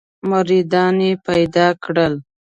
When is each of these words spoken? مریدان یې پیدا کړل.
مریدان 0.29 0.95
یې 1.05 1.11
پیدا 1.27 1.67
کړل. 1.83 2.13